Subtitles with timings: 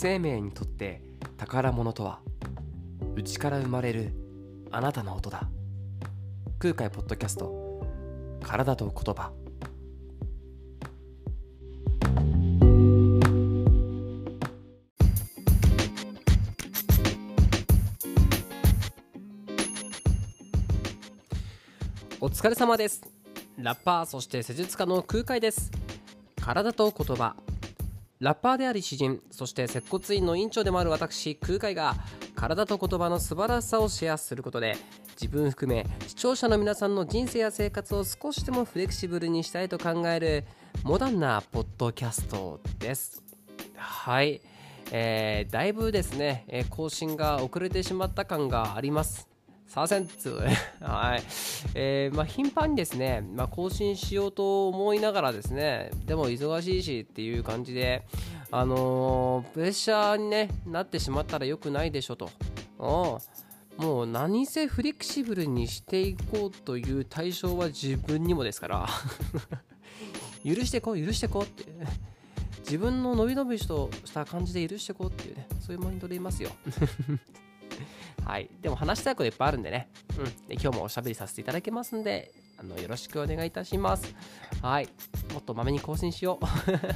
[0.00, 1.02] 生命にとって
[1.38, 2.20] 宝物とは
[3.16, 4.12] 内から生まれる
[4.70, 5.48] あなたの音だ。
[6.60, 7.82] 空海ポッドキャスト
[8.40, 9.32] 体と言葉。
[22.20, 23.02] お疲れ様です。
[23.56, 25.72] ラッパーそして施術家の空海です。
[26.40, 27.34] 体と言葉。
[28.20, 31.94] ラッパーであり詩人そして接骨院の院長でもある私空海が
[32.34, 34.76] 体と言葉の素晴らしさをシェアすることで
[35.20, 40.44] 自分含め視聴者の皆さんの人生や生活を少しでもフレキシブルにしたいと考える
[40.84, 43.24] モダンなポッドキャストです。
[43.76, 44.40] はい。
[44.92, 49.28] えー、だいぶですね、更新が遅れてしまった感があります。
[49.68, 50.30] させんつ
[50.80, 51.22] はい。
[51.74, 58.02] えー、まあ、頻繁にですね、まあ、更新しようと思いながらですね、でも忙しいしっていう感じで、
[58.50, 62.30] あのー、プレッシャーに、ね、なってしまったら良くないでしょと。
[62.78, 63.84] うん。
[63.84, 68.88] もう何せフレキシブルにしていこうという対象は自分にもですから。
[70.44, 71.64] 許してこう許してこうって。
[72.60, 76.50] 自分の伸び伸びとした感じで許してこうっていうねそういうマインドでいますよ。
[78.24, 78.50] はい。
[78.60, 79.88] でも話したいこといっぱいあるんでね。
[80.18, 80.24] うん。
[80.46, 84.14] で今日もおしゃべりさせていただきますんで、あの、よろしくお願いいたします。
[84.60, 84.88] はい。
[85.32, 86.44] もっとまめに更新しよう。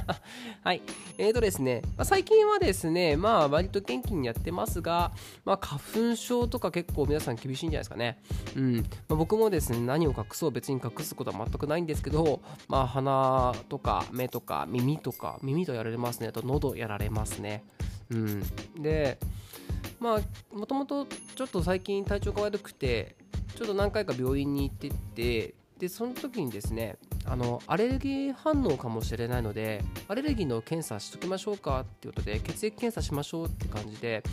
[0.61, 0.81] はい。
[1.17, 5.13] えーとですね、まあ、最近はですね、まあ、割と元気にやってますが、
[5.45, 8.21] まあ、花粉症とか結構皆さん厳しいんじゃないですかね。
[8.57, 8.75] うん。
[8.75, 16.27] まあ、僕もですね、何を隠そう別に隠すことは全くないんですけど、まあ、鼻とか目とか耳とか、耳とやられますね。
[16.27, 17.63] あと喉やられますね。
[18.09, 18.43] うん。
[18.81, 19.17] で、
[20.03, 20.19] まあ
[20.53, 23.15] もともとちょっと最近体調が悪くて
[23.55, 34.23] ちょっと何回か病院に行ってってでその時にですねあのアレルギー反応かもしれないのでアレルギーの検査しときましょうかっていうことで血液検査しましょうって感じで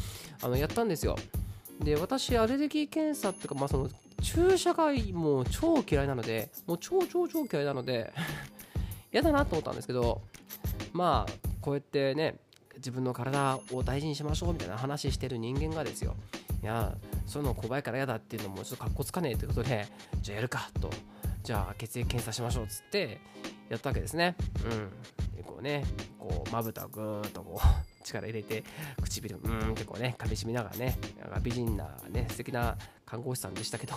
[0.43, 1.15] あのやったんですよ。
[1.79, 3.89] で私アレルギー検査っていうか、まあ、その
[4.21, 8.13] 注射がもう超嫌いなのでもう超超超嫌いなので
[9.13, 10.21] 嫌だなと思ったんですけど
[10.93, 12.41] まあこうやってね
[12.81, 16.17] 自分の体を大事にしましょうみたいな話してる人間がですよ。
[16.63, 16.95] いや
[17.27, 19.87] そういうの怖いから嫌だっていうのもちょっとかっこつかねえということで
[20.21, 20.91] じゃあやるかと。
[21.43, 23.19] じゃあ血液検査しましょうっつって
[23.71, 24.37] やったわけですね。
[24.65, 25.37] うん。
[25.37, 25.85] でこうね
[26.19, 27.67] こうまぶたをぐーっとこう
[28.05, 28.65] 力入れて
[29.03, 32.77] 唇うんってこうね噛みしめながらねなんか美人なね素敵な
[33.07, 33.97] 看護師さんでしたけど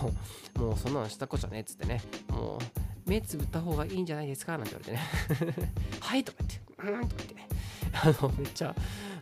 [0.56, 5.02] もうそんなのしたこっちゃねっつってねもう目つぶった方がいいんじゃないですかなんて言わ
[5.46, 5.68] れてね。
[6.00, 7.34] はいとか言ってうんとか言って。
[7.34, 7.53] ね
[7.94, 8.74] あのめっちゃ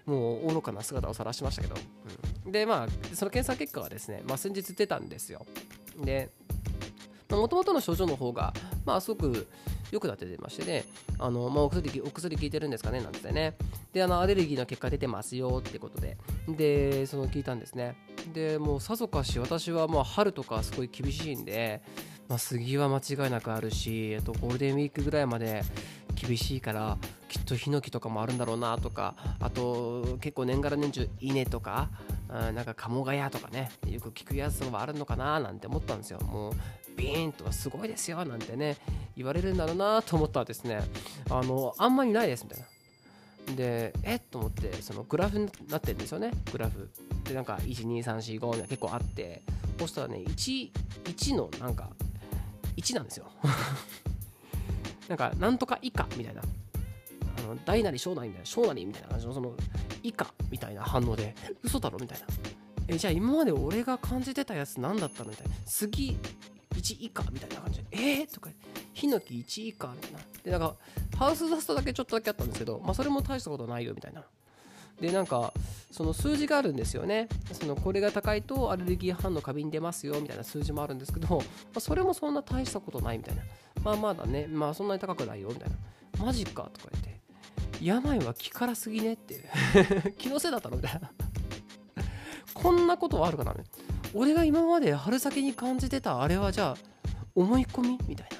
[0.07, 1.77] もう愚かな姿を晒しましたけど、
[2.47, 5.47] うん、でまあその検査結果はですね、まあ、先日出たんですよ。
[6.03, 6.31] で
[7.31, 8.53] もともとの症状の方が
[8.85, 9.47] まあすごく
[9.93, 10.85] 良くなって出ましてね、
[11.19, 13.55] あのまあ、お薬お薬効いてるんですかねなんてね、
[13.93, 16.17] で、あのアレルギーの結果出てますよってことで、
[16.49, 17.95] で、その聞いたんですね。
[18.33, 21.83] で、もうさぞかし私はもう春とかすごい厳しいんで、
[22.27, 25.63] まあ、杉は間違いなくあるし、とゴールデンウィークぐらいまで
[26.15, 31.89] 厳しいからきっとヒノキとかもあるんだろうなとかあと結構年がら年中稲とか
[32.29, 36.21] なんか鴨ヶ谷とかねよく聞くやつがあるのかななんて思ったんですよ。
[36.21, 36.53] もう
[36.97, 38.77] ビーンとすごいですよなんてね
[39.17, 40.83] 言われるんだろうなと思ったらですね
[41.31, 42.67] あのあんまりないですみたいな。
[43.57, 44.21] でえっ？
[44.31, 46.91] と思ってそのグラフになってるんですよねグラフ。
[47.25, 49.43] でなんか12345みたいな結構あって。
[49.79, 50.71] そしたらね 1,
[51.07, 51.91] 1のなんか
[52.77, 53.27] 1なんですよ。
[55.09, 56.43] なんか、なんとか以下みたいな、
[57.39, 59.55] あの大なり小なりみたいな、小なりみたいな感じの、その、
[60.03, 62.27] 以下みたいな反応で、嘘だろみたいな。
[62.89, 65.55] え、じゃあ今まで俺が感じてたやつ何だったのみたいな。
[65.67, 66.19] 杉
[66.75, 68.51] 1以下みたいな感じで、えー、とか、
[68.93, 70.19] ヒノキ1以下みたいな。
[70.43, 70.77] で、なんか、
[71.17, 74.25] ハウスダストだけちょっとだけあったんですけど、まあそれも大したことないよみたいな。
[75.03, 75.53] で、なんか、
[75.91, 77.29] その数字があるんですよね。
[77.53, 83.43] そのこれが高いとアレルギー反応過敏出ますよみたいな数字もあるんですけど、まあ、それもそんな大したことないみたいな。
[83.83, 85.71] まあまだね、まあそんなに高くないよみたい
[86.19, 86.25] な。
[86.25, 87.21] マジかとか言って、
[87.83, 89.51] 病は気からすぎねって。
[90.17, 91.11] 気のせいだったのみたいな。
[92.55, 93.55] こんなことはあるかな
[94.15, 96.77] 俺が今まで春先に感じてたあれはじゃあ
[97.35, 98.39] 思い込みみたいな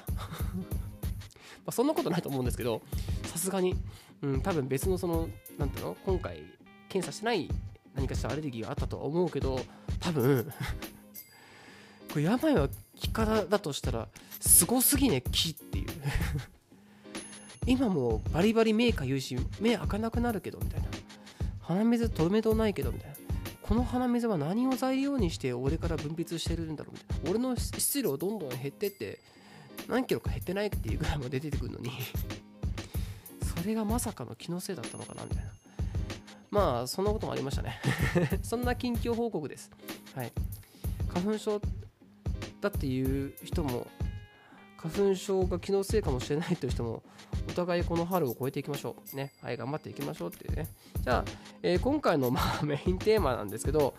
[1.65, 2.81] まそんなことないと思うんですけど
[3.25, 3.75] さすがに、
[4.23, 5.97] うん、多分別のその何ていうの？
[6.05, 6.41] 今回
[6.87, 7.49] 検査してない
[7.93, 9.59] 何かしらアレルギーがあったとは思うけど
[9.99, 10.51] 多分
[12.11, 14.07] これ病は気からだとしたら
[14.39, 15.87] すごすぎね木っていう。
[17.65, 20.87] 今もバリバリ目かゆいし目開かなくなるけどみたいな。
[21.61, 23.15] 鼻水止めどないけどみたいな。
[23.61, 27.29] この鼻水は何を材料にして俺から分泌してるんだろうみたいな。
[27.29, 29.19] 俺の質量どんどん減ってって
[29.87, 31.91] 何キロか減ってないっていうぐらいまで出てくるのに。
[33.63, 35.51] れがまさかの気のせいだったのかなみたいな
[36.51, 37.79] まあそんなこともありましたね
[38.43, 39.71] そんな近況報告です
[40.15, 40.31] はい
[41.07, 41.61] 花粉症
[42.61, 43.87] だっていう人も
[44.83, 47.03] 花粉症が気のせいかもしれないという人も
[47.47, 49.15] お互いこの春を越えていきましょう。
[49.15, 49.31] ね。
[49.41, 50.67] はい、頑張っていきましょうっていうね。
[51.01, 51.31] じゃあ、
[51.61, 53.93] えー、今回のまあ メインテーマなんですけど、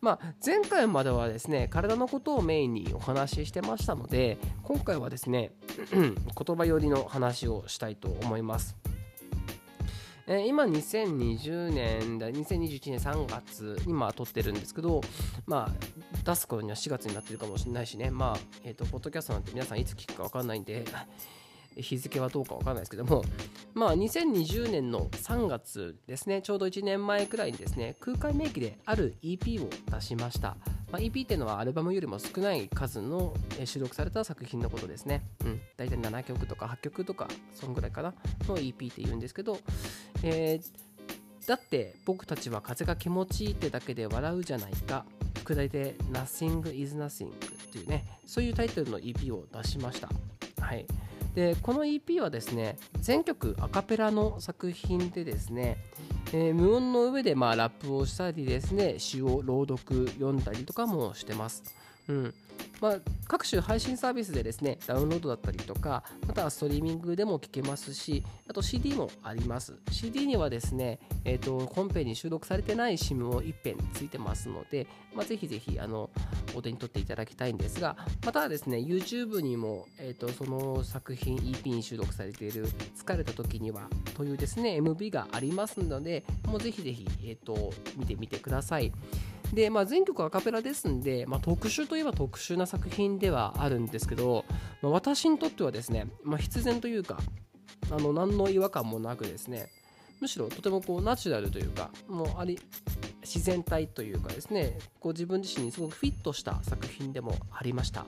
[0.00, 5.52] まあ、前回まではですね、体のことをメインにお話ししてましたので、今回はですね、
[5.92, 8.76] 言葉寄りの話をしたいと思います。
[10.32, 15.00] えー、今2020年だ2021年3月にま撮ってるんですけど、
[15.44, 18.12] まあ、出す頃には4月になってるかもしれないしね。
[18.12, 20.84] まあえっ、ー、とポッドキャストなんて皆さんいつ聞くか分かんないんで
[21.76, 23.24] 日付はどうかわからないですけども、
[23.74, 30.56] まあ、2020年の3月ですね、ちょうど1年前くらいにですね、空海名義である EP を出しました。
[30.90, 33.34] まあ、EP っていうのはアルバムよりも少ない数の
[33.64, 35.22] 収録された作品のことですね。
[35.44, 38.14] うん、大体7曲とか8曲とか、そんぐらいかな、
[38.48, 39.58] の EP って言うんですけど、
[40.22, 45.04] えー、だって僕たちは風が気持ちいいってだけで笑うじゃないか。
[45.38, 47.30] 副題で Nothing is Nothing っ
[47.72, 50.08] ていうね、そういうタイトルの EP を出しました。
[50.60, 50.86] はい。
[51.34, 55.78] でこの EP はですね全曲アカペラの作品でですね、
[56.32, 61.62] えー、無音の上でまあラップをしたりですね詩を朗読読んだりとかもしてます。
[62.08, 62.34] うん
[62.80, 62.96] まあ、
[63.26, 69.74] 各種配信サービスでですね、ダウンロードだったりとか、またはストリーミングでも聴けますし、あと CD もあります。
[69.90, 76.10] CD にはですね、えーと、本編に収録されてない SIM も1編ついてますので、まあ、ぜひぜひあの
[76.54, 82.66] お手に取っていただきたいんですが、またはですね、YouTube にも、えーと、その作品 EP に収録されている
[82.96, 88.92] 疲れた時にはというですね、MV がありますので、もうぜひぜひ、えーと見てみてください。
[89.52, 94.44] で、まあ、全曲アカペラですんで、まあ、特殊といえば特殊な作品ではあるんですけど、
[94.82, 97.18] まあ、私にとってはですね、まあ、必然というか
[97.90, 99.68] あの何の違和感もなくですね
[100.20, 102.58] むしろとてもこうナチュラルというかもうあり
[103.22, 108.04] 自然体というかですねこう自分自身にすごくフィットした作品でもありました。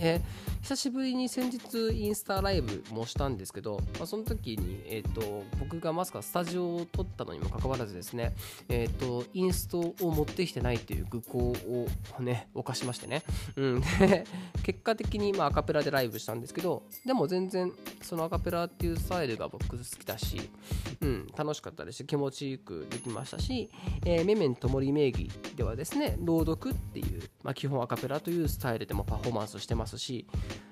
[0.00, 8.34] えー、久しぶりに先日インスタライブもしたんですけど、まあ、その時に、えーと、僕がまさかスタジオを撮ったのにもかかわらずですね、
[8.68, 13.22] えーと、インストを持ってきてないっていう愚行をね犯しましてね、
[13.56, 14.24] うん、で
[14.62, 20.50] 結果的にまあアカペラでライブしたんですけどでも全然そのアカペラっていうスタイルが僕好きだし、
[21.02, 23.70] うん、楽しかったですし気持ちよくできましたし、
[24.04, 29.89] えー、メメントモリ名義ではですね朗読っていう、まあ、基本アカペラというスタイルでもパフォーマンスしてます。
[29.90, 30.26] ますし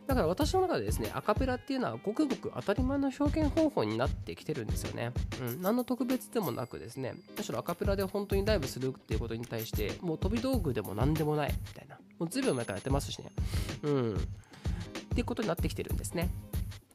[0.06, 5.12] だから私の中でですねアカペラっていうのはごくごく当たり前の表現方法になってきてるんですよね、
[5.42, 13.30] うん、何の特別でもなくですねむしろアカペラで本当にライブするっていうことに対してもう飛び道具でも何でもないみたいなもうずいぶん前からやってますしね。
[13.82, 14.14] うん。
[14.14, 14.16] っ
[15.14, 16.30] ていうことになってきてるんですね。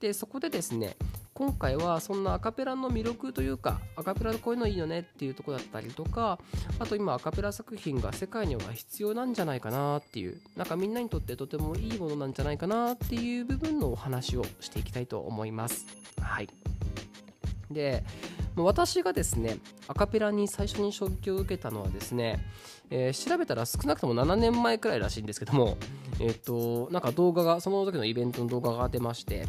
[0.03, 0.97] でそこでですね
[1.33, 6.39] 今回はそんなアカペラの魅力というかアカペラでこういうのいいよねっていうとこだったりとか
[6.77, 15.85] あと今アカペラ作品が世界には必要なんじゃないかなっていうなんかみんなにとってとてもいいものなんじゃないかなっていう部分のお話をしていきたいと思います。
[16.21, 16.49] はい。
[17.71, 18.03] で
[18.57, 19.57] 私がですね
[19.87, 22.45] アカペラに最初に衝撃を受けたのはですね、
[22.89, 25.77] えー、調べたら少なくとも7年前くらいらしいんですけども
[26.19, 29.45] えっ、ー、となんか動画がその時のイベントの動画が出まして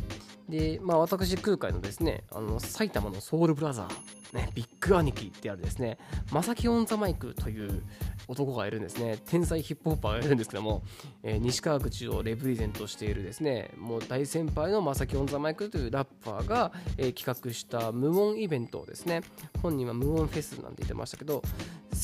[0.48, 5.96] で、まあ、私、空海のですね、あの埼玉のソウルブラザー、ね、ビッグ兄貴ってあるですね、
[6.32, 7.82] まさきオン・ザ・マイクという
[8.28, 10.82] 男がいるんですね、天才ヒップホッパーがいるんですけども、
[11.22, 19.22] えー、西川口をレプレゼントしているですね、もう大先輩のまさきオン・ザ・マイクというラッパーが、えー、企画した無音イベントをですね、
[19.62, 21.42] 本人は無音フェスなんて言ってましたけど、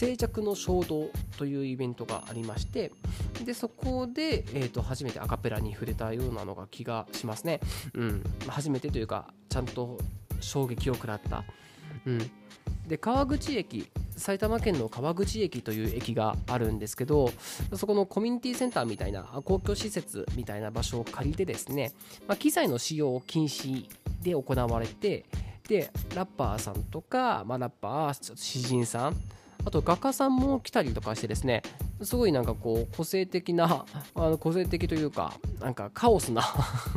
[0.00, 2.90] 静寂の衝動というイベントがありまして
[3.44, 7.60] でそこで、えーと、初めてアカペラに触れたようなのが気がしますね、
[7.92, 9.98] うん、初めてというかちゃんと
[10.40, 11.44] 衝撃を食らった、
[12.06, 12.18] うん、
[12.88, 17.30] で川口駅埼玉県の川口駅という駅があるんですけど
[17.74, 21.92] そこのコミュニティセンターみたいな公共施設みたいな場所を借りてですね、
[22.26, 23.86] まあ、機材の使用禁止
[24.22, 25.26] で行われて
[25.68, 29.16] でラッパーさんとか、まあ、ラッパー詩人さん
[29.64, 31.62] あと画家さんも来たりとかしてですね
[32.02, 36.42] すごいなんかこう個性的な あの個性的というかなんかカオスな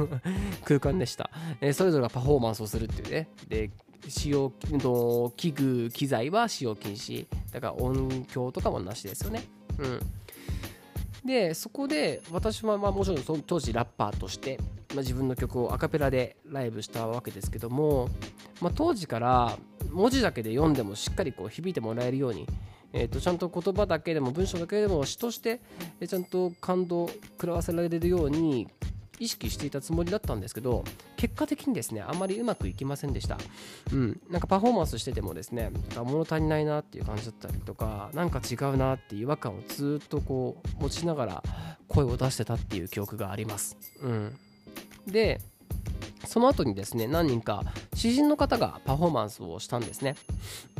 [0.64, 1.30] 空間でした、
[1.62, 3.30] えー、それぞれがパフォーマンスをするっていうね。
[3.48, 3.72] で
[4.10, 7.26] 使用の器具機材は使用禁止。
[7.52, 9.44] だから音響とかもなしですよね。
[9.78, 10.00] うん。
[11.26, 14.58] でそこで私はまあもちろんその当時ラッパーとして、
[14.94, 18.10] まあ、自分の曲をアカペラでライブしたわけですけども、
[18.60, 19.58] まあ、当時から
[19.94, 22.48] 文字だけで読んでもしっかりこう響いてもらえるように、
[22.92, 25.62] えー、とちゃんと言葉だけでも文章だけでも詩として
[26.06, 28.68] ちゃんと感動を食らわせられるように
[29.20, 30.84] 意識していたつもりだったんですけど
[31.16, 33.38] 結果的にですねあまりうまくいきませんでした、
[33.92, 41.44] うん、なんかパフォーマンスしててもですね物足りないなっていう感じだったりとか何か違うなっていう違和感をずっとこう持ちながら
[41.88, 44.36] 声を出してたっていう記憶があります、うん、
[45.08, 45.40] で
[46.26, 50.16] その後にですね何人か詩人の方がパフォーマンスをしたんですね。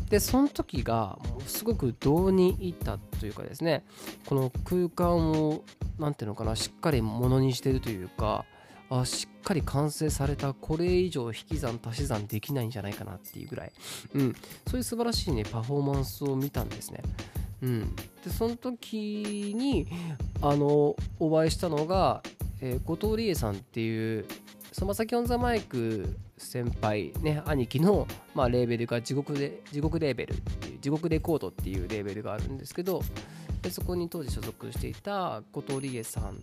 [0.10, 3.84] でその時がもうすごくどうに入ったというかですね
[4.28, 5.64] この空間を
[5.98, 8.46] 何ていうのかなしっかりものにしてるというか
[8.90, 13.72] あしっかり完成されたこれ以上引き算足し算できないんじゃないかなっていうぐらい、
[14.14, 14.36] うん、
[14.68, 17.02] そういう素晴らしいねパフォーマンスを見たんですね。
[17.64, 19.88] うん、でその時に
[20.42, 22.22] あのお会いしたのが、
[22.60, 24.26] えー、後藤理恵さんっていう
[24.74, 33.02] その先オンザマイク先輩ね兄貴の、まあ、レーベルが地獄で地獄レーベルっていう地獄レコードっていうレーベルがあるんですけど
[33.62, 36.36] でそこに当時所属していた後藤理恵さんっ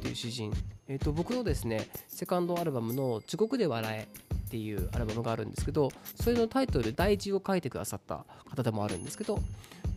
[0.00, 0.52] ていう詩人、
[0.86, 9.40] えー、と僕のですねセカンドアルバムの「地獄で笑え」っていうアルバムがあるんですけどそれのタイトル第一を書いてくださった方でもあるんですけど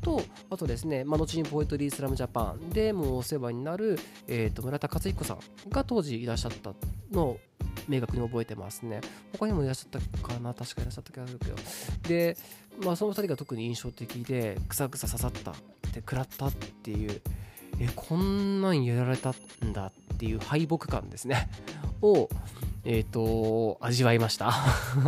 [0.02, 5.40] とあとですね、まあ、後にポエトリースラムジャパンでもお世話になる、えー、と村田克彦さん
[5.70, 6.74] が当時いらっしゃった
[7.12, 7.38] の
[7.88, 9.02] 明確に覚えてますね。
[9.34, 10.54] 他にもいらっしゃったかな？
[10.54, 11.56] 確かいらっしゃった気がするけど。
[12.08, 12.38] で、
[12.84, 15.56] まあ、その2人が特に印象的でくさくさ刺さったっ
[15.92, 17.22] て食らったっていう。
[17.80, 19.34] えこんなんやられた
[19.66, 21.50] んだっていう敗北感ですね。
[22.02, 22.30] を
[22.86, 24.54] えっ、ー、と味わいました。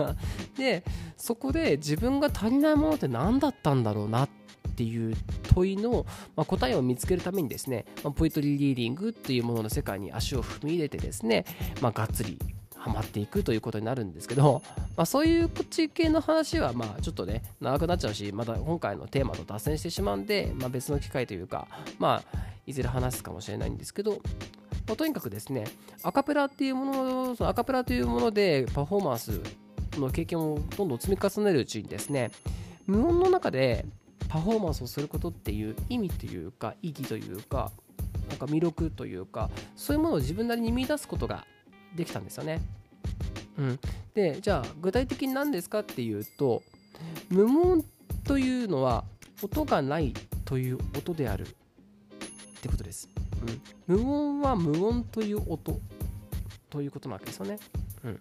[0.57, 0.83] で
[1.15, 4.29] そこで自分が足りないものって何だったんだろうなっ
[4.75, 5.15] ていう
[5.53, 6.05] 問いの、
[6.35, 11.45] まあ、答えを見つけるためにですね、まあ、ポエトリーリーディングっていうものの世界に足を踏み入れてですね、
[11.81, 12.37] まあ、がっつり
[12.87, 14.61] ハマっていくということになるんですけど、
[14.95, 21.67] まあ、そういう口系の話はまあちょっとね長くなっちゃうしまた今回のテーマと脱線してしまうんで、まあ、別の機会というか
[21.99, 24.11] まあいずれ話すかもしれないんですけど、
[24.87, 25.65] まあ、とにかくですね
[26.03, 29.41] アカペラっていうものそのアカペラというものでパフォーマンス
[29.97, 32.31] の経験をどんどん積み重ねるうちにですね
[32.85, 33.85] 無音の中で
[34.29, 37.71] パフォーマンスをすることっていう意味というか意義というか
[38.29, 41.45] なんか魅力というかそういうものを自分なりに見出すことが
[41.95, 42.61] できたんですよね。
[43.57, 43.79] うん、
[44.13, 46.63] でじゃあ具体的に何ですかっていうと
[47.29, 47.83] 無音
[48.23, 49.03] というのは
[49.41, 50.13] 音がない
[50.45, 51.49] という音であるっ
[52.61, 53.09] てことです。
[53.87, 55.79] うん、無音は無音という音
[56.69, 57.59] ということなわけですよね。
[58.03, 58.19] うん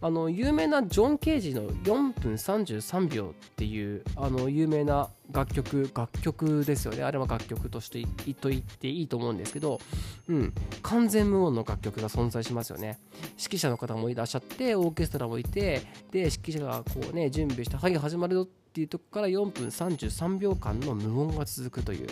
[0.00, 7.02] あの有名なジョン・ケージの4分33秒っていうあの有名な楽曲楽曲ですよね。
[7.02, 9.80] あれは楽曲として言っと言っていいと思うんですけど、
[10.28, 12.98] うん、完全無音の楽曲が存在しますよね。
[13.38, 22.06] 指揮者の方もいらっしゃってオーケストラもいてで指揮者がこうね準備してはい始まるよってていうとこから4分33秒間の無音が続くという、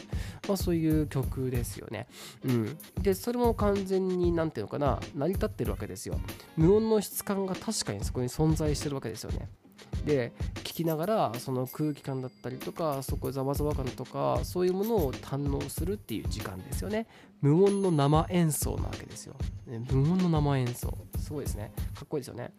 [0.49, 2.07] まあ、そういう曲ですよね。
[2.43, 6.19] うん、でそれも完全に何ていうのかな成り立ってるわけですよ。
[6.57, 9.51] 無音の質感が確かにそこに存在してるわけですよね。
[10.07, 17.07] で聞きながらその空気感だったりとかそこざわざわ感とかそういうものを堪能するっていう時間ですよね。
[17.43, 19.35] 無音の生演奏なわけですよ、
[19.67, 20.97] ね、無音の生演奏。
[21.19, 21.73] すごいですね。
[21.95, 22.55] かっこいいですよね。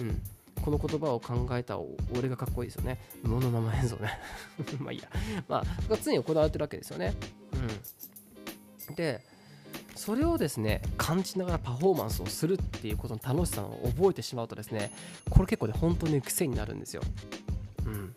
[0.00, 0.20] うん。
[0.64, 1.78] この言葉を考えた
[2.16, 2.98] 俺がかっこいいですよね。
[3.22, 4.18] 無の生演奏ね。
[4.80, 5.10] まあいいや。
[5.46, 7.14] まあ、常に行われてるわけですよね。
[8.88, 8.94] うん。
[8.94, 9.20] で、
[9.94, 14.90] それをですね、感じながらパフォーマンスをするっていうことの楽しさを覚えてしまうとですね、
[15.28, 17.02] これ結構ね、本当に癖になるんですよ。
[17.84, 18.14] うん。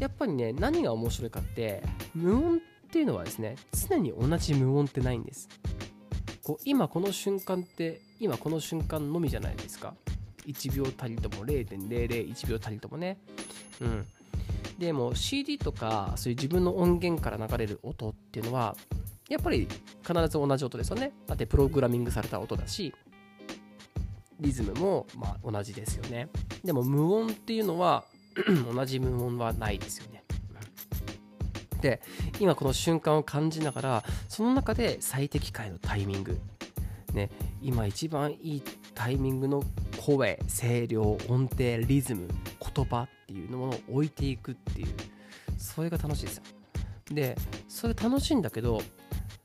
[0.00, 1.84] やっぱりね、何が面白いかって、
[2.16, 3.54] 無音っていうのはですね、
[3.88, 5.48] 常に同じ無音ってないんです。
[6.42, 9.94] こう今この瞬間って今この瞬間のみじゃないですか
[10.46, 13.18] 1秒たりとも0.001秒たりともね。
[13.80, 14.06] うん。
[14.78, 18.76] でも CD とかそういう自分の音源から流れる音っていうのは
[19.28, 19.68] やっぱり
[20.06, 21.12] 必ず同じ音ですよね。
[21.26, 22.92] だってプログラミングされた音だし
[24.40, 26.28] リズムもまあ同じですよね。
[26.64, 28.04] でも無音っていうのは
[28.74, 30.24] 同じ無音はないですよね。
[31.80, 32.00] で
[32.40, 36.40] 今この瞬間を感じながらその中で最適解のタイミング。
[37.12, 37.30] ね
[37.62, 38.62] 今一番いい
[38.94, 39.62] タイミングの
[40.06, 42.28] 声声量音程リズム
[42.74, 44.88] 言葉っていうのを置いていくっていう。
[45.64, 46.42] それが楽しいですよ。
[47.10, 47.36] で
[47.68, 48.80] それ楽しいんだけど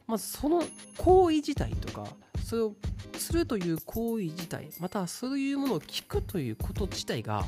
[0.08, 0.64] まずその
[0.98, 2.06] 行為自体とか
[2.44, 2.74] それを
[3.18, 7.46] するという行為自体またそういうものを聞くということ自体が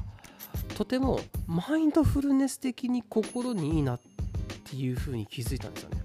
[0.75, 3.99] とてもマインドフルネス的に心にいいなっ
[4.65, 6.01] ていうふうに気づいたんですよね。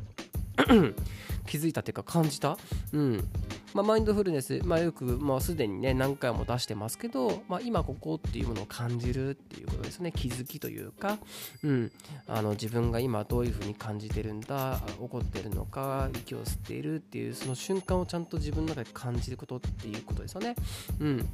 [1.47, 2.57] 気づいたっていうか感じた。
[2.93, 3.29] うん。
[3.75, 10.13] まあ、マインドフルネス、まあ、よくもうすでにね何回も出してますけど、まあ、今ここっていうものを感じるっていうことですね。
[10.13, 11.19] 気づきというか、
[11.63, 11.93] うん、
[12.27, 20.55] あの自分が今どういうふうに感じてるんだ怒ってるのか息を吸っているっていうその瞬間をちゃんと自分の中で感じることっていうことですよね。
[21.01, 21.29] うん、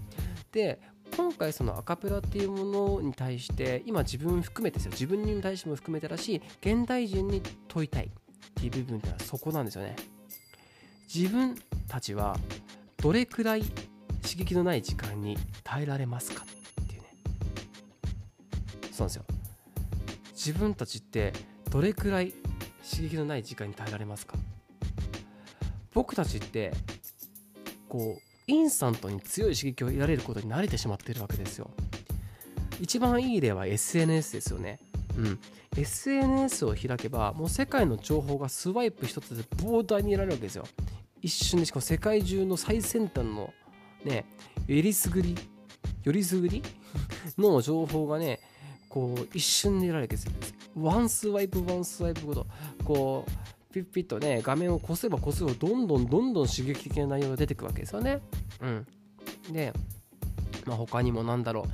[0.52, 0.80] で
[1.16, 4.92] 今回そのアカペラっていうものに対して今自分含めてですよ。
[4.92, 8.10] 自分に対しても含めてだし現代人に問いたいっ
[8.54, 9.96] ていう部分ってのはそこなんですよね。
[11.12, 11.56] 自分
[11.88, 12.36] たちは
[12.98, 13.62] どれくらい
[14.22, 16.44] 刺激のない時間に耐えられますか
[16.82, 17.08] っていうね。
[18.82, 19.24] そうなんですよ。
[20.32, 21.32] 自分たちって
[21.70, 22.32] どれくらい
[22.88, 24.36] 刺激のない時間に耐えられますか。
[25.94, 26.72] 僕たちって
[27.88, 31.70] こうインスタントに強い刺激を得られることに慣れてしまってるわけですよ。
[32.80, 34.80] 一番いい例は SNS ですよね。
[35.18, 35.38] うん。
[35.76, 40.66] SNS を開けばもう世界の情報がスワイプ一つで膨大に得られるわけですよ。
[41.22, 43.52] 一瞬でしかも世界中の最先端の
[44.04, 44.26] ね
[44.68, 45.36] えりすぐり
[46.02, 46.62] よりすぐり
[47.38, 48.40] の情報がね
[48.88, 52.46] こう一瞬で得られるわけですワンスワイプワンスワイプごと
[52.84, 58.20] こうピッピッとね画面をこせばこすほどどんどんどんどん刺激的な内容が出てくるわけですよね。
[58.60, 58.86] うん、
[59.50, 59.72] で、
[60.66, 61.66] まあ、他にもなんだろ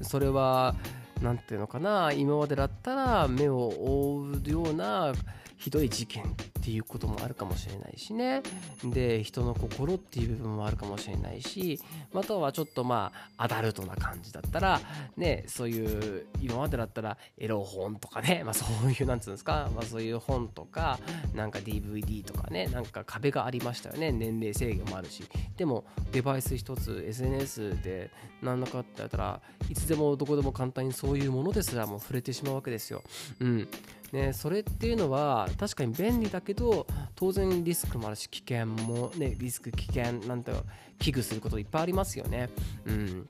[0.00, 0.04] う。
[0.04, 0.76] それは
[1.20, 5.12] 何ていうのかな今までだったら目を覆うような
[5.56, 8.42] ひどい事件っていうこともあるかもしれないしね。
[8.84, 11.80] で人の心っていう部分もあるかもしれないし
[12.12, 14.80] またはちょっとまあアダルトな感じだったら
[15.16, 20.98] ねそういう今までだったらエロ本とかねまあそういうなんつうんですか、まあ、そういう本とか
[21.34, 24.12] なんか DVD とかねなんか壁がありましたよね。
[24.12, 25.24] 年齢制限もあるし。
[25.56, 28.10] でもデバイス一つ SNS で
[28.42, 33.02] 何らかってやったらいつでもどこでも簡単にそういうものですらもう触れてしまうわけですよ。
[33.40, 33.68] うん。
[34.12, 40.52] ね、それっていうのは確かに便利だけど当然リスクもあるし危険もねリスク危険なんて
[40.98, 42.50] 危惧することいっぱいありますよね。
[42.86, 43.28] うん。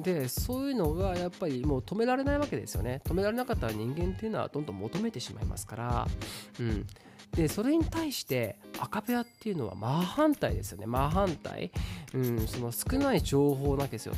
[0.00, 3.02] でそういうのがやっぱりもう止められないわけですよね。
[3.04, 6.08] 止められなかったら人間っていうのはどんどん求めてしまいますから、
[6.58, 6.86] うん、
[7.32, 10.86] でそれに対してアカペラっていうのは真反対ですよね。
[10.86, 11.70] 真反対、
[12.14, 14.14] うん、その少ない情報なわけですよ。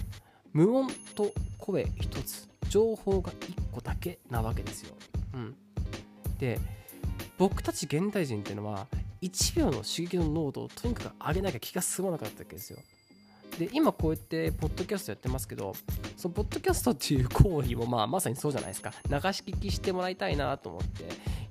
[0.52, 2.49] 無音と声一つ。
[2.69, 4.95] 情報が1個だけなわけですよ、
[5.34, 5.56] うん、
[6.38, 6.58] で
[7.36, 8.86] 僕たち現代人っていうのは
[9.22, 12.78] 1秒の刺激の濃度をとにかく上げなきゃ気が進まなかったわけですよ。
[13.58, 15.74] で今こうやってポッドキャストやってますけど
[16.16, 18.92] そのポッドキャストっていう行為もまあまさにそうじゃないですか。
[19.08, 21.04] 流し聞きしてもらいたいなと思って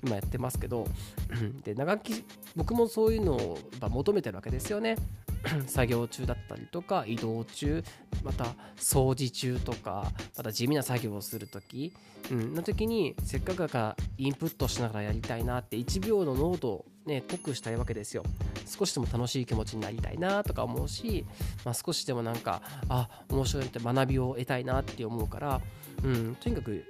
[0.04, 0.88] 今やってますけど
[1.65, 2.23] で長き
[2.56, 4.95] 僕もそういうのを求めてるわけですよね。
[5.67, 7.84] 作業中だったりとか移動中
[8.23, 8.45] また
[8.78, 11.93] 掃除中とかまた地味な作業をする時、
[12.32, 18.23] うん、の時にせっかくだからインプットしながらやりたいなって1秒の濃度をね濃くしたいわけですよ
[18.65, 21.26] 少しでも楽しい気持ちになりたいなとか思うし、
[21.63, 25.62] まあ、少しでもなんかあ面白いって学びを得たいなって思うから、
[26.04, 26.84] うん、とにかく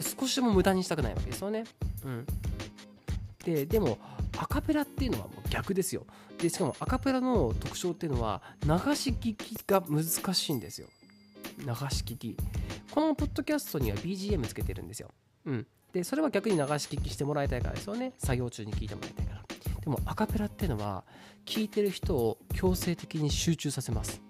[0.00, 1.64] 少しでも無駄にしたくないわけですよね。
[2.04, 2.26] うん、
[3.44, 3.98] ででも
[4.38, 6.06] アカペラっていうのはもう逆ですよ。
[6.38, 10.88] でしかもアカペラの特徴っていうのは流し聞きが難しいんですよ。
[11.58, 12.36] 流し聞き。
[12.90, 15.10] このポッドキャストには BGM つけてるんですよ。
[15.46, 15.66] うん。
[15.92, 18.12] でそれは逆に流し聞きしてもらいたいからですよね。
[18.18, 19.42] 作業中に聞いてもらいたいから。
[19.80, 21.04] でもアカペラっていうのは
[21.44, 24.20] 聞いてる人を強制的に集中させます。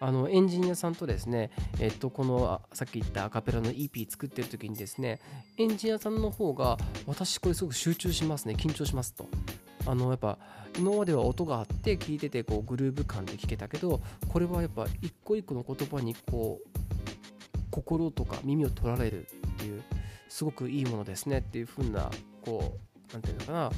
[0.00, 5.20] あのエンジニアさんとですね、えっと、このさっき言ったアカペラの EP 作ってる時にですね
[5.56, 9.28] エンジニアさんの方が私これすごく集中しますね緊張しますと。
[9.86, 10.38] あのやっぱ
[10.78, 16.78] 今までは音があって聞いててこうグルーヴ感で聞けたけどこれはやっぱ一個一個の言葉にこう
[17.70, 19.82] 心とか耳を取られるっていう
[20.28, 22.10] すごくいいものですねっていう風な
[22.42, 23.70] こう何て言うのかな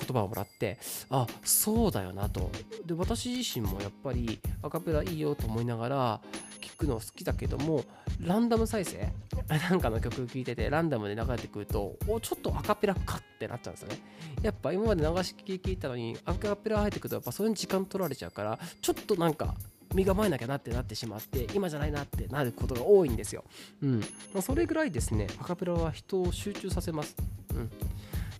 [0.00, 0.78] 言葉をもらって
[1.10, 2.50] あそうだよなと
[2.84, 6.20] で私自身もやっぱりアカペラいいよと思いながら
[6.60, 7.84] 聞くの好きだけども
[8.20, 9.12] ランダム再生
[9.48, 13.98] なんかの曲聴いててランダムで流れてくるとおちょっとアカペラかってなっちゃうんですよね
[14.42, 19.54] やっぱ今まで流し聞き聞いたのにアカペラ入ってくるとやっぱそれに時間取られちゃうからちょっとなんか
[19.94, 23.44] 身構えなきゃなってなってしまって今じゃないなってなることが多いんですよ。
[23.82, 24.04] うん。
[24.40, 27.16] それぐらいですね、アカペラは人を集中させます。
[27.54, 27.70] うん。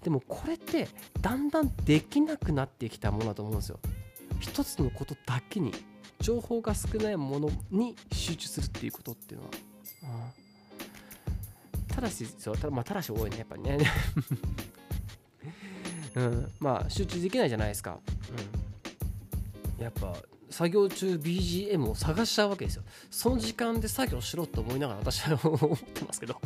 [0.02, 0.88] でもこれって
[1.20, 3.78] だんだんできなくなってきたものだと思うんですよ。
[4.40, 5.72] 一つのことだけに
[6.20, 9.50] 情報が少ないものに集中するっていうことっていうのは、
[11.74, 13.78] うん、ただしそうた,、まあ、ただし多いねやっぱりね。
[16.16, 18.00] うん、まあ集中できないじゃないですか、
[19.76, 20.12] うん、やっぱ
[20.50, 22.82] 作業中 BGM を探しちゃうわけですよ。
[23.10, 26.40] その時間で作業しろと思いながら私は思ってますけど、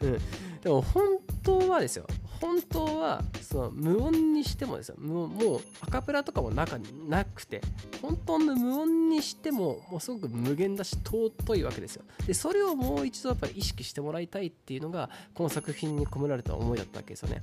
[0.00, 0.18] うん、
[0.62, 1.04] でも本
[1.42, 2.06] 当はですよ。
[2.40, 4.96] 本当はその無音にしてもですよ。
[4.98, 7.60] もうアカペラとかも中になくて
[8.00, 12.04] 本当の無音にしてももうすごく無限だし尊いわけですよ。
[12.26, 17.42] でそれをもう一度やっぱり意識してもらいたいっていうのがこの作品に込められた思いだったわけですよね。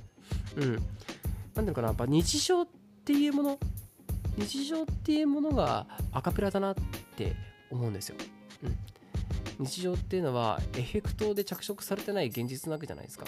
[0.56, 0.72] うん。
[0.74, 0.90] なんて
[1.60, 2.68] いうのかなやっぱ日常っ
[3.04, 3.58] ていうもの
[4.36, 6.74] 日常っていうものがアカペラだなっ
[7.16, 7.34] て
[7.70, 8.16] 思うんですよ、
[9.58, 13.26] うん、日常っていうのはエフェクトで着色されてない現実なわけじゃないですか、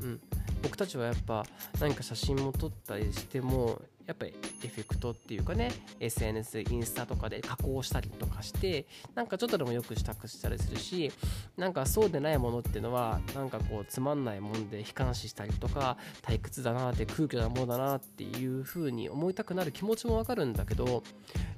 [0.00, 0.20] うん、
[0.62, 1.44] 僕たちはやっぱ
[1.80, 5.70] 何か写真も撮ったりしてもやっぱりエフェクトっていうかね
[6.00, 11.12] SNS インスタとかで加工したりとかしてなんかちょっとでもよくしたくしたりするし
[11.56, 21.04] なんかそうでないものっていうのはなんかこうつまんないもんで悲観視したりとか退屈だなって空虚なものだなっていう風に思いたくなる気持ちもわかるんだけど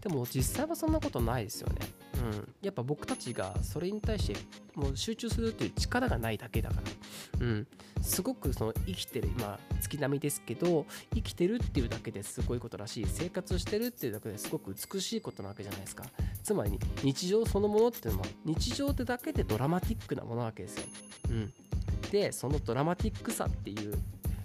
[0.03, 2.12] でも実際はそんなことないですよね。
[2.23, 4.37] うん、やっぱ僕たちがそれに対して
[4.75, 6.77] もう集中するっていう力がないだけだか
[7.41, 7.67] ら、うん、
[8.01, 13.07] すごくその生きてる今月並みですけど生きてるっていうだけですごいことらしい。
[13.07, 16.05] 生活してるっていうだけですごく美しいことなわけじゃないですか。
[16.43, 20.85] つまり日常そのものっていうのは日常ってだけでドラマティックなものなわけですよ、
[21.31, 21.53] うん、
[22.11, 23.99] でそのドラマティックさっていう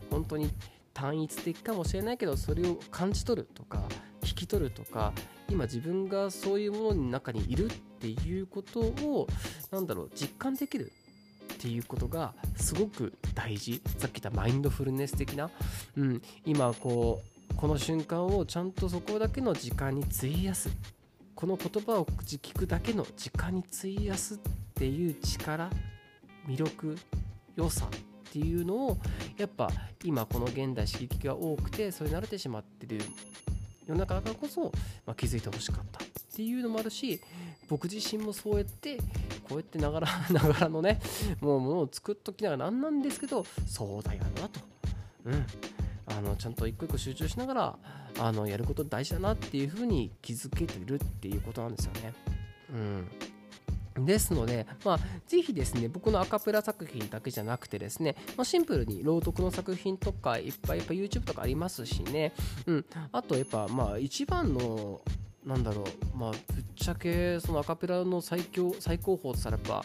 [0.09, 0.51] 本当に
[0.93, 3.83] 単一的かもしれないけどそれを感じ取るとか
[4.21, 5.13] 聞き取るとか
[5.49, 9.27] 今自分がそういうものの中にいるっていうことを
[9.71, 10.91] 何だろう実感できる
[11.53, 13.81] っていうことがすごく大事。
[13.97, 15.49] さっき言ったマインドフルネス的な、
[15.95, 20.69] うん、今こうこの瞬間をちゃんとそこだけの時間に費やす。
[21.33, 24.37] この言葉を口聞くだけの時間に費やすっ
[24.73, 25.69] ていう力
[26.47, 26.97] 魅力
[27.55, 28.97] 良さっていうのを
[29.37, 29.71] やっぱ
[30.03, 32.99] 今この現代刺激が多くてそれ慣れてしまってる
[33.87, 34.71] 世の中だからこそ、
[35.05, 37.21] まあ、気づいてほしかったっていうのもあるし
[37.69, 39.03] 僕自身もそうやってこ
[39.51, 40.99] うやってながら ながらのね
[41.39, 44.59] もうものを作っときながらなんなんですけどそうだよなと。
[45.25, 45.45] うん。
[46.09, 47.79] あのちゃんと一個一個集中しながら
[48.19, 52.13] あのやること大事だなっていうふうに気づけてるっていうことなんですよね。
[52.73, 53.07] うん。
[54.05, 62.33] ですので、まあ、ぜひですね、僕のアカペラ作品だけじゃなくてですね、まあ、シンプルに朗読の作品とかいっぱいやっぱ YouTube とかありますしね、
[62.65, 65.01] うん、あとやっぱまあ一番の
[65.45, 65.83] なんだろ
[66.13, 66.41] うまあぶっ
[66.75, 69.83] ちゃけそのアカペラの最強最高峰とされば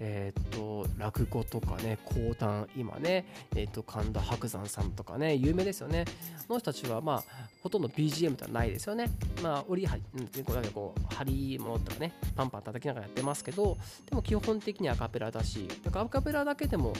[0.00, 6.04] えっ、と落語とかね講談今ねえっ、と神田伯山さんとかね有名ですよね。
[6.46, 7.24] この人たちはまあ
[7.62, 9.10] ほとんど BGM ではないですよね。
[9.42, 10.02] まあ折りはり
[10.44, 13.76] こうこう張り物とかねパンパン叩きながらやってますけど
[14.08, 16.92] でも基本的にアカペラだしだからアカペラだけでも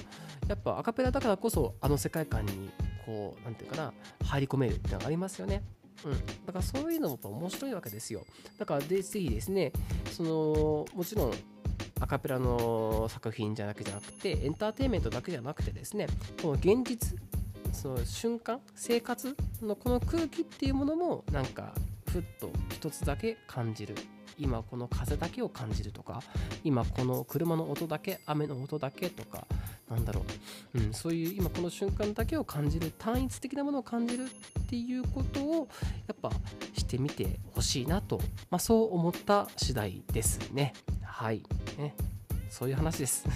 [0.48, 2.70] やっぱアカペラだからこそあの世界観に
[3.06, 3.92] こう何て言うかな
[4.26, 5.62] 入り込めるっていうのがありますよね。
[6.04, 6.12] うん、
[6.46, 8.24] だからそういうのも面白いわけですよ。
[8.56, 9.72] だからぜひですね、
[10.12, 11.32] そのもちろん
[12.00, 16.06] アカペラの作品じゃなくじゃなくてエンターテインメントだけじゃなくてですね
[16.40, 17.18] この現実
[17.72, 21.72] その瞬間生活のこの空気っていうものもなんか
[22.10, 23.94] ふっと一つだけ感じる。
[24.38, 26.22] 今この風だけを感じるとか
[26.62, 29.46] 今この車の音だけ雨の音だけとか
[29.90, 30.24] なんだろ
[30.74, 35.68] う、うん、そういう今この瞬間だけを感じる単一的なものを感じるっていうことを
[36.06, 36.30] やっぱ
[36.74, 40.72] してみてほしいなと、まあ、そう思った次第ですね。
[41.08, 41.42] はい
[41.76, 41.94] ね
[42.48, 43.26] そういう話です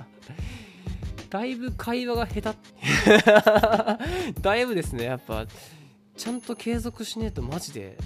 [1.30, 5.46] だいぶ会話が下手 だいぶですねやっぱ
[6.16, 7.96] ちゃんと継続しねえとマジで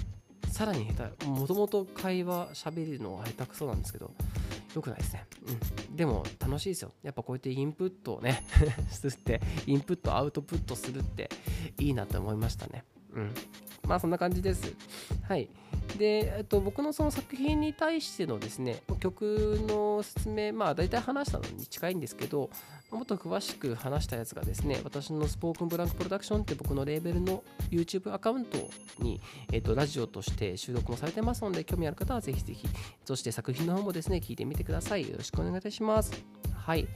[0.51, 4.13] さらに下手もともと会話しゃべるのは下手くそなんですけど
[4.75, 5.25] 良くないですね。
[5.87, 5.95] うん。
[5.95, 6.91] でも楽しいですよ。
[7.01, 8.43] やっぱこうやってインプットをね
[8.91, 11.29] すって、インプット、アウトプットするって
[11.79, 12.83] いいなと思いましたね。
[13.15, 13.33] うん。
[13.87, 14.73] まあそんな感じです。
[15.27, 15.47] はい。
[15.97, 22.49] で、えっと、僕のその作品に対してのですね、曲の説明、まあ大体話したのに近いんですけど、
[22.91, 28.57] もっと詳しく話したやつがですね、私のスポークンブランクプロダクションって僕のレーベルの YouTube アカウント
[28.99, 32.67] に、えっと、ラジオとして収録もされてますので、興味ある方はぜひぜひ、
[33.05, 35.09] そして作品の方もですね、聞いてみてください。
[35.09, 36.11] よろしくお願いいたします。
[36.53, 36.87] はい。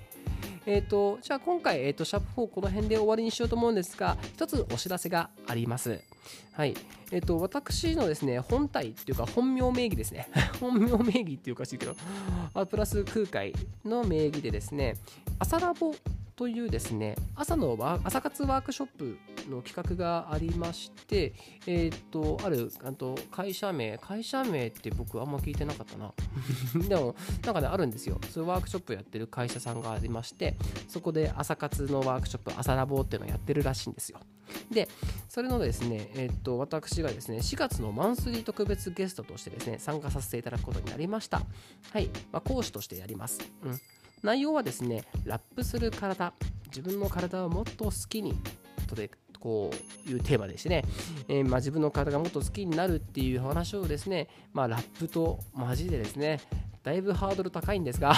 [0.65, 6.01] えっ、ー、と、じゃあ今回、えっ、ー、と、シャープ4この辺で終わりにしようと思うんですが、一つお知らせがあります。
[6.53, 6.75] はい。
[7.11, 10.27] えっ、ー、と、私のですね、本体っていうか本名名義ですね。
[10.59, 11.95] 本名名義っていうかしいけど、
[12.53, 13.53] あプラス空海
[13.85, 14.95] の名義でですね、
[15.39, 15.93] 朝ラボ
[16.39, 19.17] というですね朝の朝活ワークショップ
[19.49, 21.33] の企画がありまして、
[21.67, 26.13] えっ、とあるあと会社名会社名って僕あんま聞いてなかったな
[26.87, 30.55] でもなんかねあるんですよそういうワークショップやってる会社さんがありまして
[30.87, 34.21] そこで朝活のワークショップ朝ラボっていうのをやってるらしいんですよ
[34.71, 34.87] で
[35.27, 41.41] それのですねえっ、と私がですね4月のマンスリー特別ゲストとしてですね参加させていただくことになりました。
[41.91, 43.39] はい、まあ、講師としてやります。
[43.63, 43.79] うん。
[44.23, 46.33] 内容はですねラップする体。
[46.67, 48.35] 自分の体をもっと好きに。
[48.87, 49.71] とでこ
[50.07, 50.83] ういうテーマでしてね、
[51.27, 56.41] えー、まあ、自分の体がもっと好きになるっていう話をですね、まあ、ラップと交えてですね
[56.89, 58.15] だいぶハードル高いんですが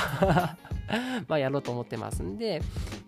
[1.28, 2.62] まあやろうと思ってますんで、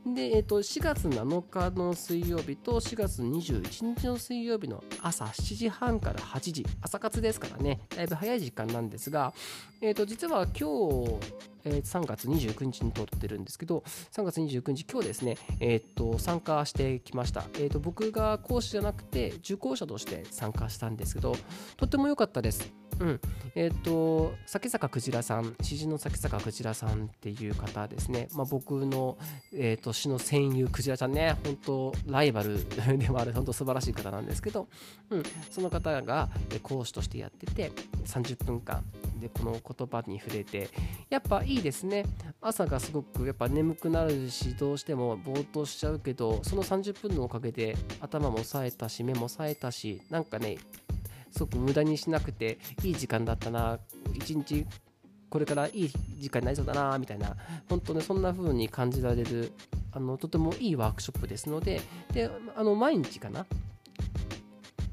[0.06, 9.34] で、えっと、4月7日の水曜日と4月21日の水曜日の朝7時半から8時、朝活ですからね、だいぶ早い時間なんですが、
[9.80, 10.56] えっと、実は今日、
[11.63, 17.45] えー、3月29日に撮ってるんですけど、3月29日、今日ですね、えっと、参加してきました。
[17.58, 21.38] えっと、僕が講師じゃなくて、受講者として参加したんですけど、
[21.78, 22.82] とっても良かったです。
[22.99, 23.19] うん。
[23.56, 28.27] えっ、ー、と、酒坂くじらさん、詩人の酒坂くじらさんっていう方ですね。
[28.34, 29.17] まあ、僕の、
[29.53, 32.58] えっ、ー、と、詩の戦友くじらちゃんね、本当ライバル
[32.97, 34.67] でもある、本当素晴らしい方なんですけど、
[35.10, 36.29] うん、その方が
[36.62, 37.71] 講師としてやってて、
[38.06, 38.84] 30分間
[39.19, 40.69] でこの言葉に触れて、
[41.10, 42.06] やっぱいいですね。
[42.41, 50.58] 朝がすごくやっぱ眠くなるし、どうしてもぼーっとしちゃうけど、その30分のおかげで頭も冴えたし、目も冴えたし、なんかね、
[51.33, 53.79] すごく無駄にしなくていい時間だったな
[54.13, 54.65] 一日
[55.29, 57.35] これからいい時間になりそうだなみたいな
[57.67, 59.51] 本当ねそんな風に感じられる
[59.91, 61.81] あのとてもいいワークショップですので
[62.13, 63.47] であの毎日かな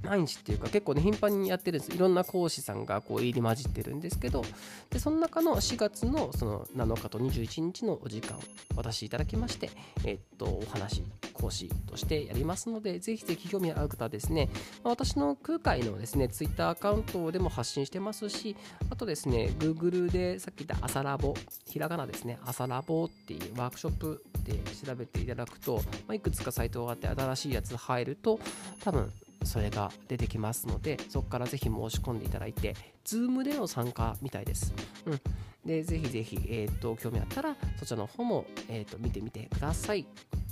[0.03, 1.95] 毎日っていうか結構ね頻繁にやってるんです。
[1.95, 4.45] いろんな講師さんがこう入り混じってるんですけど
[4.91, 8.39] でその中の4月のその7日と21日のお時間
[8.77, 9.71] お渡しいただきまして
[10.05, 11.03] えっとお話
[11.41, 14.49] 講師としてやりますのでぜひぜひ興味ある方はですね
[14.85, 18.57] 私の空海のですね Twitter アカウントでも発信してますし
[18.91, 21.35] あとですね Google でさっき言った朝ラボ
[21.67, 28.39] ひらがなですね朝ラボっていうワークショップで調べていただくと、まあ、いくつかサイトがあって新しいやつ入ると
[28.83, 29.11] 多分
[29.45, 32.75] それが出てきますのでそこからぜひ申し込んでいただいて
[33.05, 34.73] Zoom での参加みたいです、
[35.07, 35.21] うん、
[35.65, 40.07] でぜひぜひ、えーと、興味あったらそちらの方も、えーと、見てみてください。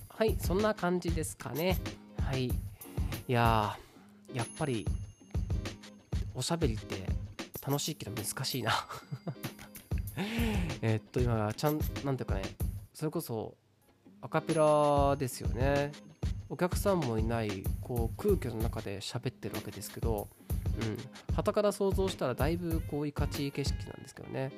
[0.09, 1.79] はいそんな感じですかね。
[2.21, 2.47] はい。
[2.47, 2.53] い
[3.29, 3.77] や
[4.35, 4.87] やっぱり
[6.35, 7.07] おしゃべりって
[7.65, 8.73] 楽しいけど難しいな。
[10.83, 12.43] えっと今ちゃんなんていうかね
[12.93, 13.55] それこそ
[14.21, 15.93] アカペラですよね。
[16.51, 20.29] お客さんもいないこう空気の中で喋ってるわけですけど、
[20.81, 24.53] うん、旗から想像したらだいぶこういかちい景色なんですけどね。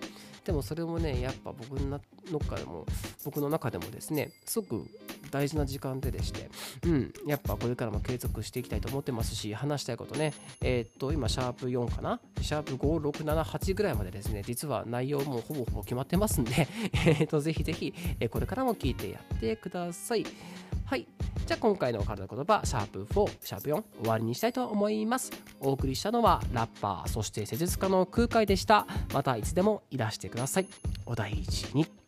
[0.44, 2.00] でもそれもねやっぱ僕の
[2.30, 2.86] 中でも
[3.24, 4.86] 僕の中でもですねすごく
[5.30, 6.50] 大事な時間ででして、
[6.84, 12.20] うん、やっぱこれからも継続していきたいと思ってますし、話したいことね、えー、っと、今、シャープ4かな？
[12.40, 16.68] シャープ5、6、7、8ぐらいまでですね、実は内容もほぼほぼ決まってますんで、
[17.06, 17.94] え、っと、ぜひぜひ、
[18.30, 20.26] これからも聞いてやってください。
[20.84, 21.06] はい。
[21.46, 25.32] じゃあ今回の体の言葉、シャープ4、シャープ4、終わりにしたいと思います。
[25.60, 28.86] お送りしたのはラッパー、そして施術家の空海でした。
[29.12, 30.66] またいつでもいらしてください。
[31.06, 31.99] お大事に。